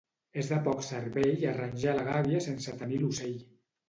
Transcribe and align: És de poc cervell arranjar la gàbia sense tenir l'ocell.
És 0.43 0.47
de 0.51 0.55
poc 0.67 0.79
cervell 0.85 1.45
arranjar 1.49 1.93
la 1.97 2.05
gàbia 2.07 2.39
sense 2.47 2.75
tenir 2.81 2.99
l'ocell. 3.03 3.37